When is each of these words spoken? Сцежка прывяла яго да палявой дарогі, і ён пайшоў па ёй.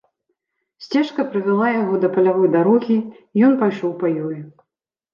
Сцежка 0.83 1.25
прывяла 1.35 1.67
яго 1.81 2.01
да 2.07 2.11
палявой 2.17 2.49
дарогі, 2.59 3.01
і 3.35 3.37
ён 3.49 3.53
пайшоў 3.63 3.97
па 4.05 4.17
ёй. 4.29 4.37